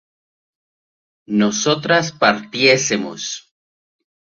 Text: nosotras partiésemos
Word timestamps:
nosotras 1.43 2.11
partiésemos 2.11 3.53